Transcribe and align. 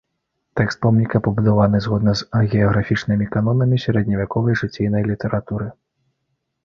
Тэкст 0.59 0.77
помніка 0.85 1.19
пабудаваны 1.27 1.81
згодна 1.85 2.15
з 2.21 2.27
агіяграфічнымі 2.39 3.29
канонамі 3.35 3.77
сярэдневяковай 3.87 4.59
жыційнай 4.63 5.03
літаратуры. 5.13 5.67